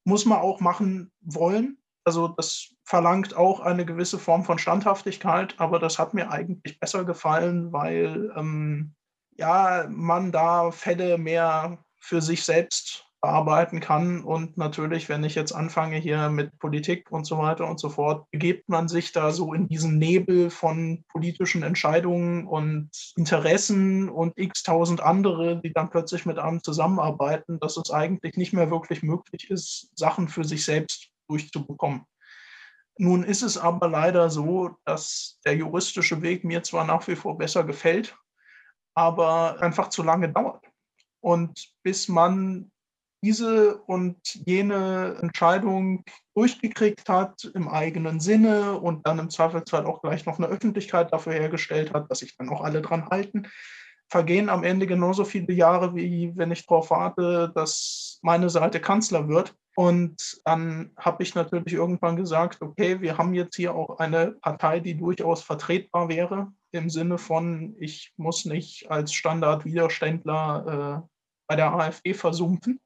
[0.04, 1.78] Muss man auch machen wollen.
[2.04, 7.04] Also das verlangt auch eine gewisse Form von Standhaftigkeit, aber das hat mir eigentlich besser
[7.04, 8.96] gefallen, weil ähm,
[9.36, 14.24] ja, man da Fälle mehr für sich selbst bearbeiten kann.
[14.24, 18.28] Und natürlich, wenn ich jetzt anfange hier mit Politik und so weiter und so fort,
[18.32, 24.64] begibt man sich da so in diesen Nebel von politischen Entscheidungen und Interessen und x
[24.64, 29.48] tausend andere, die dann plötzlich mit einem zusammenarbeiten, dass es eigentlich nicht mehr wirklich möglich
[29.50, 32.04] ist, Sachen für sich selbst durchzubekommen.
[32.98, 37.38] Nun ist es aber leider so, dass der juristische Weg mir zwar nach wie vor
[37.38, 38.16] besser gefällt,
[38.94, 40.71] aber einfach zu lange dauert.
[41.22, 42.70] Und bis man
[43.24, 46.04] diese und jene Entscheidung
[46.34, 51.34] durchgekriegt hat im eigenen Sinne und dann im Zweifelsfall auch gleich noch eine Öffentlichkeit dafür
[51.34, 53.48] hergestellt hat, dass sich dann auch alle dran halten,
[54.10, 59.28] vergehen am Ende genauso viele Jahre, wie wenn ich darauf warte, dass meine Seite Kanzler
[59.28, 59.54] wird.
[59.74, 64.80] Und dann habe ich natürlich irgendwann gesagt, okay, wir haben jetzt hier auch eine Partei,
[64.80, 71.11] die durchaus vertretbar wäre, im Sinne von, ich muss nicht als Standardwiderständler äh,
[71.52, 72.80] bei der AfD versumpfen.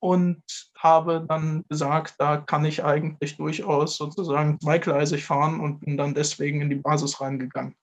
[0.00, 0.42] und
[0.78, 6.60] habe dann gesagt, da kann ich eigentlich durchaus sozusagen zweigleisig fahren und bin dann deswegen
[6.60, 7.74] in die Basis reingegangen.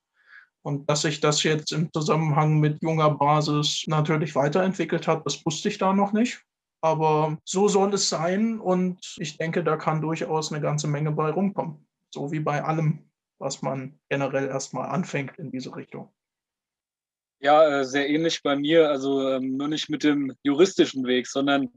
[0.63, 5.67] Und dass sich das jetzt im Zusammenhang mit junger Basis natürlich weiterentwickelt hat, das wusste
[5.67, 6.41] ich da noch nicht.
[6.81, 11.29] Aber so soll es sein und ich denke, da kann durchaus eine ganze Menge bei
[11.29, 11.85] rumkommen.
[12.13, 16.13] So wie bei allem, was man generell erstmal anfängt in diese Richtung.
[17.39, 18.89] Ja, äh, sehr ähnlich bei mir.
[18.89, 21.69] Also ähm, nur nicht mit dem juristischen Weg, sondern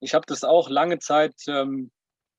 [0.00, 1.90] ich habe das auch lange Zeit, ähm,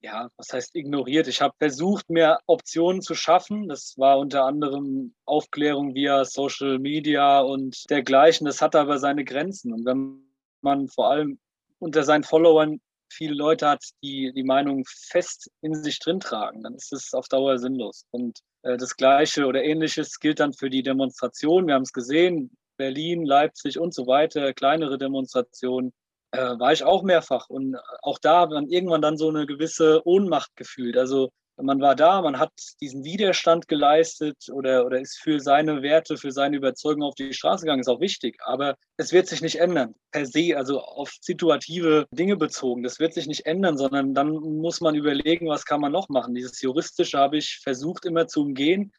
[0.01, 1.27] ja, was heißt ignoriert.
[1.27, 3.67] Ich habe versucht, mir Optionen zu schaffen.
[3.67, 8.45] Das war unter anderem Aufklärung via Social Media und dergleichen.
[8.45, 9.73] Das hat aber seine Grenzen.
[9.73, 10.23] Und wenn
[10.61, 11.39] man vor allem
[11.79, 12.79] unter seinen Followern
[13.09, 17.27] viele Leute hat, die die Meinung fest in sich drin tragen, dann ist es auf
[17.27, 18.05] Dauer sinnlos.
[18.11, 21.67] Und äh, das Gleiche oder Ähnliches gilt dann für die Demonstration.
[21.67, 25.91] Wir haben es gesehen, Berlin, Leipzig und so weiter, kleinere Demonstrationen
[26.31, 27.49] äh, war ich auch mehrfach.
[27.49, 30.97] Und auch da man irgendwann dann so eine gewisse Ohnmacht gefühlt.
[30.97, 36.17] Also man war da, man hat diesen Widerstand geleistet oder, oder ist für seine Werte,
[36.17, 38.37] für seine Überzeugung auf die Straße gegangen, ist auch wichtig.
[38.45, 42.83] Aber es wird sich nicht ändern, per se, also auf situative Dinge bezogen.
[42.83, 46.35] Das wird sich nicht ändern, sondern dann muss man überlegen, was kann man noch machen.
[46.35, 48.91] Dieses Juristische habe ich versucht immer zu umgehen.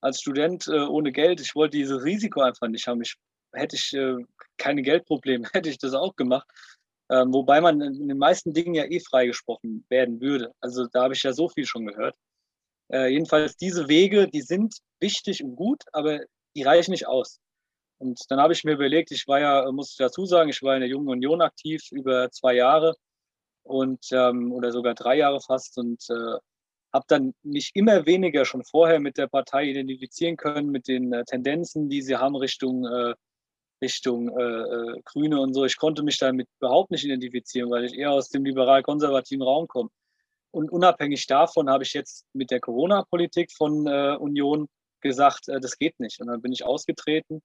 [0.00, 3.00] Als Student äh, ohne Geld, ich wollte dieses Risiko einfach nicht haben.
[3.02, 3.16] Ich,
[3.52, 4.16] hätte ich äh,
[4.58, 6.46] keine Geldprobleme, hätte ich das auch gemacht.
[7.10, 10.52] Ähm, wobei man in den meisten Dingen ja eh freigesprochen werden würde.
[10.60, 12.16] Also da habe ich ja so viel schon gehört.
[12.92, 16.20] Äh, jedenfalls diese Wege, die sind wichtig und gut, aber
[16.56, 17.40] die reichen nicht aus.
[17.98, 20.74] Und dann habe ich mir überlegt, ich war ja, muss ich dazu sagen, ich war
[20.74, 22.94] in der Jungen Union aktiv über zwei Jahre
[23.62, 26.38] und ähm, oder sogar drei Jahre fast und äh,
[26.92, 31.24] habe dann mich immer weniger schon vorher mit der Partei identifizieren können, mit den äh,
[31.24, 33.14] Tendenzen, die sie haben Richtung äh,
[33.82, 35.64] Richtung äh, äh, Grüne und so.
[35.64, 39.90] Ich konnte mich damit überhaupt nicht identifizieren, weil ich eher aus dem liberal-konservativen Raum komme.
[40.50, 44.68] Und unabhängig davon habe ich jetzt mit der Corona-Politik von äh, Union
[45.00, 46.20] gesagt, äh, das geht nicht.
[46.20, 47.42] Und dann bin ich ausgetreten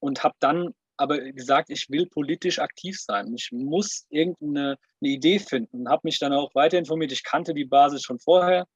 [0.00, 3.34] und habe dann aber gesagt, ich will politisch aktiv sein.
[3.34, 5.88] Ich muss irgendeine Idee finden.
[5.88, 7.12] Habe mich dann auch weiter informiert.
[7.12, 8.66] Ich kannte die Basis schon vorher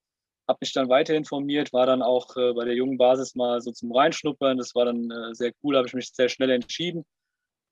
[0.49, 3.73] habe mich dann weiter informiert, war dann auch äh, bei der jungen Basis mal so
[3.73, 4.59] zum Reinschnuppern.
[4.59, 7.05] Das war dann äh, sehr cool, habe ich mich sehr schnell entschieden.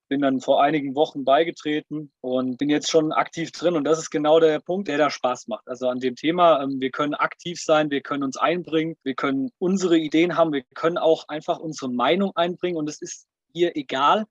[0.08, 3.76] Bin dann vor einigen Wochen beigetreten und bin jetzt schon aktiv drin.
[3.76, 5.68] Und das ist genau der Punkt, der da Spaß macht.
[5.68, 9.50] Also an dem Thema, ähm, wir können aktiv sein, wir können uns einbringen, wir können
[9.58, 12.78] unsere Ideen haben, wir können auch einfach unsere Meinung einbringen.
[12.78, 14.24] Und es ist hier egal,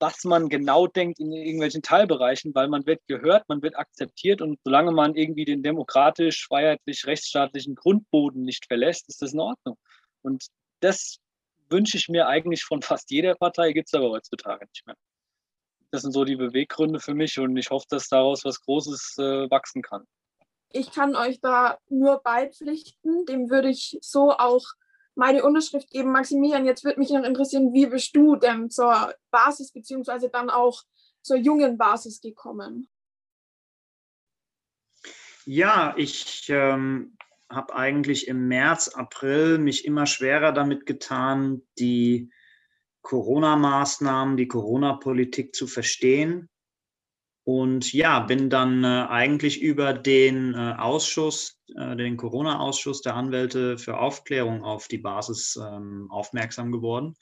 [0.00, 4.58] was man genau denkt in irgendwelchen Teilbereichen, weil man wird gehört, man wird akzeptiert und
[4.64, 9.76] solange man irgendwie den demokratisch, freiheitlich, rechtsstaatlichen Grundboden nicht verlässt, ist das in Ordnung.
[10.22, 10.46] Und
[10.80, 11.18] das
[11.68, 14.96] wünsche ich mir eigentlich von fast jeder Partei, gibt es aber heutzutage nicht mehr.
[15.90, 19.50] Das sind so die Beweggründe für mich und ich hoffe, dass daraus was Großes äh,
[19.50, 20.04] wachsen kann.
[20.72, 23.26] Ich kann euch da nur beipflichten.
[23.26, 24.64] Dem würde ich so auch
[25.20, 26.12] meine Unterschrift geben.
[26.12, 30.82] Maximilian, jetzt würde mich noch interessieren, wie bist du denn zur Basis beziehungsweise dann auch
[31.20, 32.88] zur jungen Basis gekommen?
[35.44, 37.18] Ja, ich ähm,
[37.50, 42.32] habe eigentlich im März, April mich immer schwerer damit getan, die
[43.02, 46.48] Corona-Maßnahmen, die Corona-Politik zu verstehen
[47.52, 53.76] und ja, bin dann äh, eigentlich über den äh, Ausschuss, äh, den Corona-Ausschuss der Anwälte
[53.76, 57.16] für Aufklärung auf die Basis ähm, aufmerksam geworden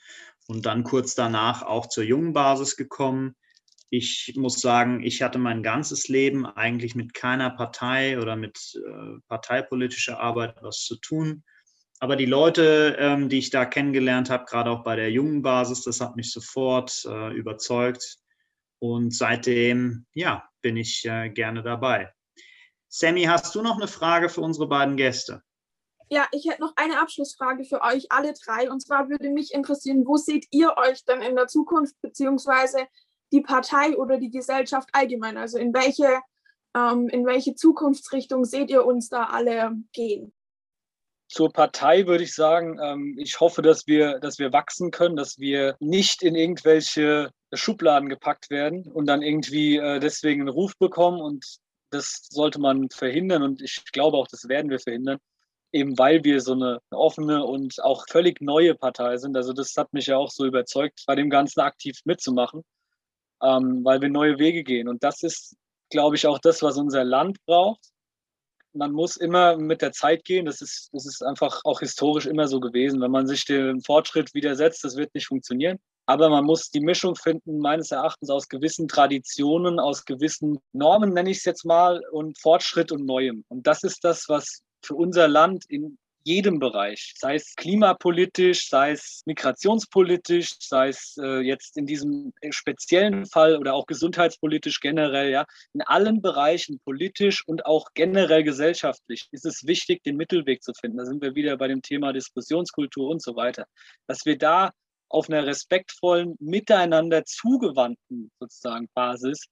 [0.47, 3.37] und dann kurz danach auch zur jungen Basis gekommen.
[3.89, 9.21] Ich muss sagen, ich hatte mein ganzes Leben eigentlich mit keiner Partei oder mit äh,
[9.29, 11.43] parteipolitischer Arbeit was zu tun.
[12.01, 15.85] Aber die Leute, ähm, die ich da kennengelernt habe, gerade auch bei der jungen Basis,
[15.85, 18.19] das hat mich sofort äh, überzeugt
[18.81, 22.13] und seitdem, ja, bin ich äh, gerne dabei.
[22.89, 25.43] Sammy, hast du noch eine Frage für unsere beiden Gäste?
[26.11, 28.71] Ja, ich hätte noch eine Abschlussfrage für euch alle drei.
[28.71, 32.87] Und zwar würde mich interessieren, wo seht ihr euch denn in der Zukunft, beziehungsweise
[33.31, 35.37] die Partei oder die Gesellschaft allgemein?
[35.37, 36.21] Also in welche,
[36.75, 40.33] ähm, in welche Zukunftsrichtung seht ihr uns da alle gehen?
[41.31, 45.39] Zur Partei würde ich sagen, ähm, ich hoffe, dass wir, dass wir wachsen können, dass
[45.39, 51.21] wir nicht in irgendwelche Schubladen gepackt werden und dann irgendwie äh, deswegen einen Ruf bekommen.
[51.21, 51.45] Und
[51.91, 53.43] das sollte man verhindern.
[53.43, 55.19] Und ich glaube auch, das werden wir verhindern,
[55.73, 59.37] eben weil wir so eine offene und auch völlig neue Partei sind.
[59.37, 62.63] Also das hat mich ja auch so überzeugt, bei dem Ganzen aktiv mitzumachen,
[63.43, 64.89] ähm, weil wir neue Wege gehen.
[64.89, 65.57] Und das ist,
[65.91, 67.81] glaube ich, auch das, was unser Land braucht
[68.79, 70.47] man muss immer mit der Zeit gehen.
[70.47, 73.01] Das ist, das ist einfach auch historisch immer so gewesen.
[73.01, 75.79] Wenn man sich dem Fortschritt widersetzt, das wird nicht funktionieren.
[76.09, 81.29] Aber man muss die Mischung finden, meines Erachtens, aus gewissen Traditionen, aus gewissen Normen, nenne
[81.29, 83.45] ich es jetzt mal, und Fortschritt und Neuem.
[83.49, 88.93] Und das ist das, was für unser Land in jedem Bereich, sei es klimapolitisch, sei
[88.93, 95.45] es migrationspolitisch, sei es äh, jetzt in diesem speziellen Fall oder auch gesundheitspolitisch generell, ja,
[95.75, 100.97] in allen Bereichen politisch und auch generell gesellschaftlich ist es wichtig, den Mittelweg zu finden.
[100.97, 103.67] Da sind wir wieder bei dem Thema Diskussionskultur und so weiter,
[104.07, 104.71] dass wir da
[105.09, 109.47] auf einer respektvollen, miteinander zugewandten sozusagen Basis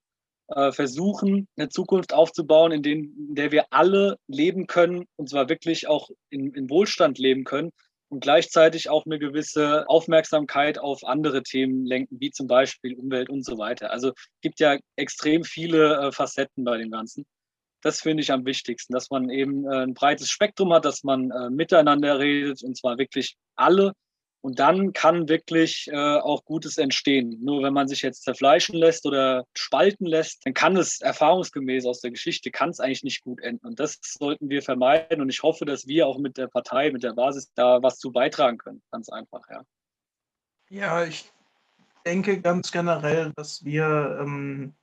[0.48, 5.48] äh, versuchen, eine Zukunft aufzubauen, in, den, in der wir alle leben können und zwar
[5.48, 7.72] wirklich auch in, in Wohlstand leben können
[8.08, 13.44] und gleichzeitig auch eine gewisse Aufmerksamkeit auf andere Themen lenken, wie zum Beispiel Umwelt und
[13.44, 13.90] so weiter.
[13.90, 17.26] Also es gibt ja extrem viele äh, Facetten bei dem Ganzen.
[17.82, 21.32] Das finde ich am wichtigsten, dass man eben äh, ein breites Spektrum hat, dass man
[21.50, 23.94] miteinander redet und zwar wirklich alle
[24.46, 27.36] und dann kann wirklich äh, auch Gutes entstehen.
[27.42, 32.00] Nur wenn man sich jetzt zerfleischen lässt oder spalten lässt, dann kann es erfahrungsgemäß aus
[32.00, 33.66] der Geschichte, kann es eigentlich nicht gut enden.
[33.66, 35.20] Und das sollten wir vermeiden.
[35.20, 38.12] Und ich hoffe, dass wir auch mit der Partei, mit der Basis da was zu
[38.12, 38.82] beitragen können.
[38.92, 39.64] Ganz einfach, ja.
[40.68, 41.28] Ja, ich
[42.06, 44.76] denke ganz generell, dass wir ähm,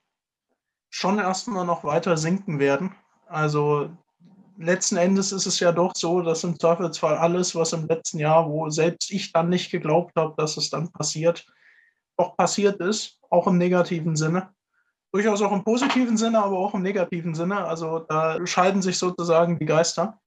[0.90, 2.94] schon erstmal noch weiter sinken werden.
[3.28, 3.92] Also
[4.58, 8.50] letzten Endes ist es ja doch so, dass im Zweifelsfall alles, was im letzten Jahr,
[8.50, 11.46] wo selbst ich dann nicht geglaubt habe, dass es dann passiert,
[12.18, 14.54] doch passiert ist, auch im negativen Sinne.
[15.12, 17.66] Durchaus auch im positiven Sinne, aber auch im negativen Sinne.
[17.66, 20.20] Also da scheiden sich sozusagen die Geister.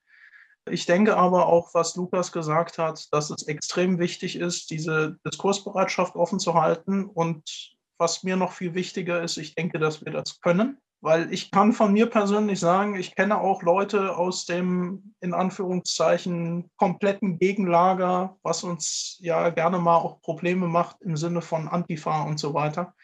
[0.69, 6.17] Ich denke aber auch, was Lukas gesagt hat, dass es extrem wichtig ist, diese Diskursbereitschaft
[6.17, 7.05] offen zu halten.
[7.05, 10.79] Und was mir noch viel wichtiger ist, ich denke, dass wir das können.
[11.01, 16.71] Weil ich kann von mir persönlich sagen, ich kenne auch Leute aus dem in Anführungszeichen
[16.77, 22.41] kompletten Gegenlager, was uns ja gerne mal auch Probleme macht im Sinne von Antifa und
[22.41, 22.95] so weiter,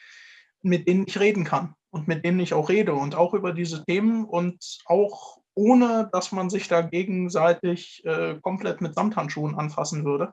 [0.62, 3.84] mit denen ich reden kann und mit denen ich auch rede und auch über diese
[3.84, 10.32] Themen und auch ohne, dass man sich da gegenseitig äh, komplett mit Samthandschuhen anfassen würde.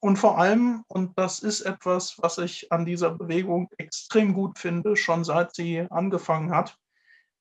[0.00, 4.96] Und vor allem, und das ist etwas, was ich an dieser Bewegung extrem gut finde,
[4.96, 6.78] schon seit sie angefangen hat,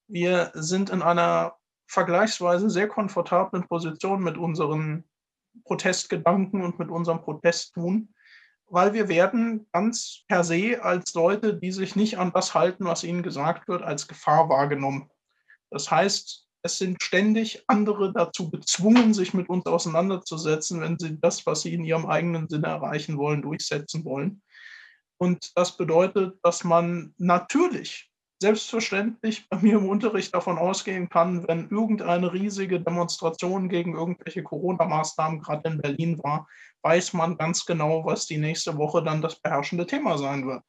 [0.07, 5.03] wir sind in einer vergleichsweise sehr komfortablen Position mit unseren
[5.65, 8.13] Protestgedanken und mit unserem Protesttun,
[8.69, 13.03] weil wir werden ganz per se als Leute, die sich nicht an das halten, was
[13.03, 15.09] ihnen gesagt wird, als Gefahr wahrgenommen.
[15.69, 21.45] Das heißt, es sind ständig andere dazu gezwungen, sich mit uns auseinanderzusetzen, wenn sie das,
[21.45, 24.41] was sie in ihrem eigenen Sinne erreichen wollen, durchsetzen wollen.
[25.17, 31.69] Und das bedeutet, dass man natürlich selbstverständlich bei mir im Unterricht davon ausgehen kann, wenn
[31.69, 36.47] irgendeine riesige Demonstration gegen irgendwelche Corona-Maßnahmen gerade in Berlin war,
[36.83, 40.63] weiß man ganz genau, was die nächste Woche dann das beherrschende Thema sein wird.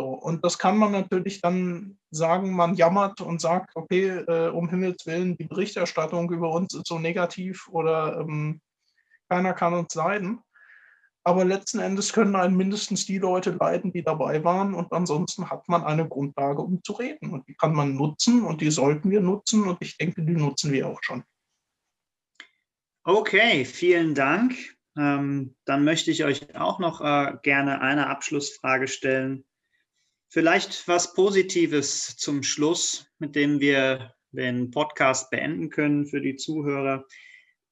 [0.00, 4.68] So, und das kann man natürlich dann sagen, man jammert und sagt, okay, äh, um
[4.68, 8.60] Himmels Willen, die Berichterstattung über uns ist so negativ oder ähm,
[9.28, 10.40] keiner kann uns leiden.
[11.24, 14.72] Aber letzten Endes können einen mindestens die Leute leiden, die dabei waren.
[14.72, 17.32] Und ansonsten hat man eine Grundlage, um zu reden.
[17.32, 19.64] Und die kann man nutzen und die sollten wir nutzen.
[19.64, 21.24] Und ich denke, die nutzen wir auch schon.
[23.02, 24.54] Okay, vielen Dank.
[24.96, 29.44] Ähm, dann möchte ich euch auch noch äh, gerne eine Abschlussfrage stellen.
[30.30, 37.04] Vielleicht was Positives zum Schluss, mit dem wir den Podcast beenden können für die Zuhörer.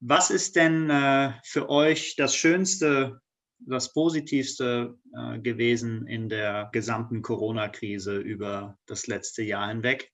[0.01, 3.21] Was ist denn äh, für euch das Schönste,
[3.59, 10.11] das Positivste äh, gewesen in der gesamten Corona-Krise über das letzte Jahr hinweg?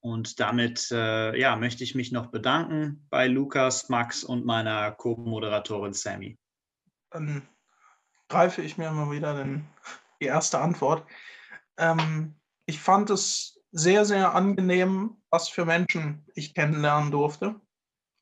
[0.00, 5.92] Und damit äh, ja, möchte ich mich noch bedanken bei Lukas, Max und meiner Co-Moderatorin
[5.92, 6.38] Sammy.
[7.10, 7.48] Dann
[8.28, 9.66] greife ich mir mal wieder den,
[10.20, 11.04] die erste Antwort.
[11.78, 12.34] Ähm,
[12.66, 17.60] ich fand es sehr, sehr angenehm, was für Menschen ich kennenlernen durfte.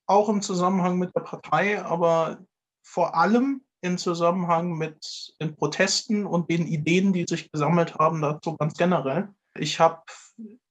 [0.07, 2.39] Auch im Zusammenhang mit der Partei, aber
[2.83, 8.57] vor allem im Zusammenhang mit den Protesten und den Ideen, die sich gesammelt haben, dazu
[8.57, 9.29] ganz generell.
[9.59, 10.03] Ich habe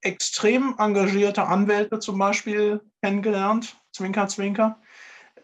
[0.01, 4.79] extrem engagierte Anwälte zum Beispiel kennengelernt, Zwinker, Zwinker.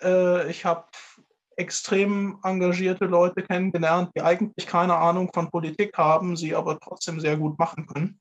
[0.01, 0.85] Äh, ich habe
[1.62, 7.38] extrem engagierte Leute kennengelernt, die eigentlich keine Ahnung von Politik haben, sie aber trotzdem sehr
[7.38, 8.20] gut machen können.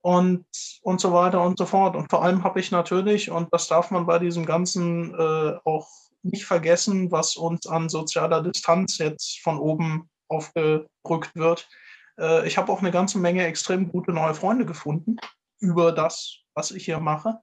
[0.00, 0.46] Und,
[0.82, 1.96] und so weiter und so fort.
[1.96, 5.88] Und vor allem habe ich natürlich, und das darf man bei diesem Ganzen äh, auch
[6.22, 11.68] nicht vergessen, was uns an sozialer Distanz jetzt von oben aufgedrückt wird.
[12.18, 15.16] Äh, ich habe auch eine ganze Menge extrem gute neue Freunde gefunden
[15.58, 17.40] über das, was ich hier mache.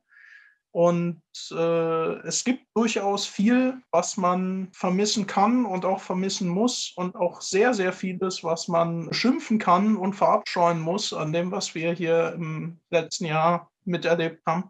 [0.75, 1.21] Und
[1.51, 7.39] äh, es gibt durchaus viel, was man vermissen kann und auch vermissen muss und auch
[7.39, 12.33] sehr, sehr vieles, was man schimpfen kann und verabscheuen muss an dem, was wir hier
[12.33, 14.69] im letzten Jahr miterlebt haben.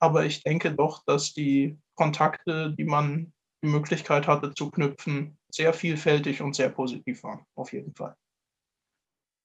[0.00, 3.32] Aber ich denke doch, dass die Kontakte, die man
[3.62, 8.16] die Möglichkeit hatte zu knüpfen, sehr vielfältig und sehr positiv waren, auf jeden Fall.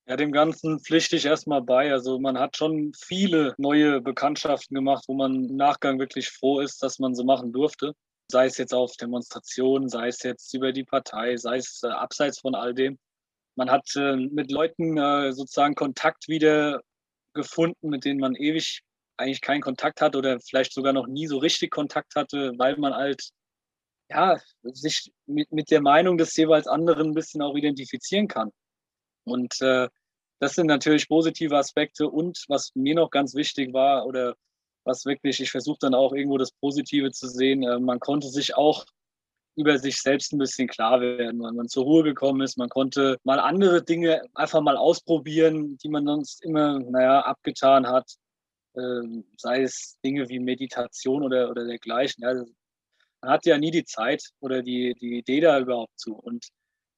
[0.06, 1.92] Ja, dem Ganzen pflichte ich erstmal bei.
[1.92, 6.84] Also man hat schon viele neue Bekanntschaften gemacht, wo man im Nachgang wirklich froh ist,
[6.84, 7.94] dass man so machen durfte.
[8.30, 12.40] Sei es jetzt auf Demonstrationen, sei es jetzt über die Partei, sei es äh, abseits
[12.40, 13.00] von all dem.
[13.56, 16.82] Man hat äh, mit Leuten äh, sozusagen Kontakt wieder
[17.34, 18.82] gefunden, mit denen man ewig
[19.18, 22.94] eigentlich keinen Kontakt hat oder vielleicht sogar noch nie so richtig Kontakt hatte, weil man
[22.94, 23.30] halt
[24.10, 28.52] ja, sich mit, mit der Meinung des jeweils anderen ein bisschen auch identifizieren kann.
[29.26, 29.90] Und äh,
[30.40, 32.10] das sind natürlich positive Aspekte.
[32.10, 34.36] Und was mir noch ganz wichtig war, oder
[34.84, 38.56] was wirklich, ich versuche dann auch irgendwo das Positive zu sehen, äh, man konnte sich
[38.56, 38.86] auch
[39.56, 42.58] über sich selbst ein bisschen klar werden, weil man zur Ruhe gekommen ist.
[42.58, 48.16] Man konnte mal andere Dinge einfach mal ausprobieren, die man sonst immer, naja, abgetan hat.
[48.76, 52.24] Ähm, sei es Dinge wie Meditation oder, oder dergleichen.
[52.24, 52.34] Ja,
[53.22, 56.16] man hat ja nie die Zeit oder die, die Idee da überhaupt zu.
[56.16, 56.48] Und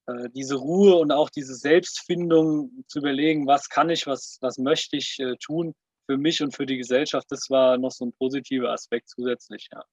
[0.08, 4.98] äh, diese Ruhe und auch diese Selbstfindung zu überlegen, was kann ich, was, was möchte
[4.98, 5.74] ich äh, tun
[6.06, 9.84] für mich und für die Gesellschaft, das war noch so ein positiver Aspekt zusätzlich, ja,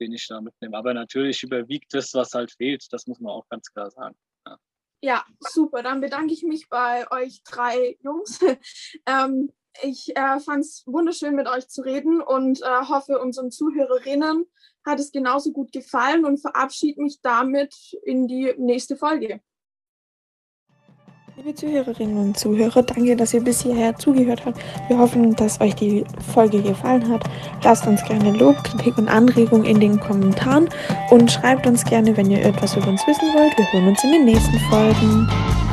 [0.00, 0.76] den ich da mitnehme.
[0.76, 4.16] Aber natürlich überwiegt das, was halt fehlt, das muss man auch ganz klar sagen.
[4.46, 4.58] Ja,
[5.02, 5.82] ja super.
[5.82, 8.40] Dann bedanke ich mich bei euch drei Jungs.
[9.06, 14.46] ähm, ich äh, fand es wunderschön, mit euch zu reden und äh, hoffe, unseren Zuhörerinnen
[14.86, 17.74] hat es genauso gut gefallen und verabschiede mich damit
[18.04, 19.40] in die nächste Folge.
[21.36, 24.58] Liebe Zuhörerinnen und Zuhörer, danke, dass ihr bis hierher zugehört habt.
[24.88, 27.24] Wir hoffen, dass euch die Folge gefallen hat.
[27.62, 30.70] Lasst uns gerne Lob, Kritik und Anregung in den Kommentaren
[31.10, 33.54] und schreibt uns gerne, wenn ihr etwas über uns wissen wollt.
[33.58, 35.65] Wir hören uns in den nächsten Folgen.